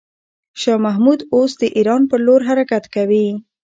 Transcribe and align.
شاه 0.61 0.79
محمود 0.85 1.19
اوس 1.35 1.51
د 1.61 1.63
ایران 1.77 2.01
پر 2.09 2.19
لور 2.25 2.41
حرکت 2.49 2.83
کوي. 2.95 3.27